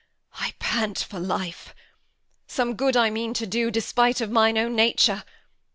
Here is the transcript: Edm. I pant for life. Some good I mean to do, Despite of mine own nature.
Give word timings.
Edm. 0.37 0.45
I 0.47 0.53
pant 0.57 0.97
for 0.97 1.19
life. 1.19 1.75
Some 2.47 2.73
good 2.73 2.97
I 2.97 3.11
mean 3.11 3.35
to 3.35 3.45
do, 3.45 3.69
Despite 3.69 4.19
of 4.19 4.31
mine 4.31 4.57
own 4.57 4.75
nature. 4.75 5.23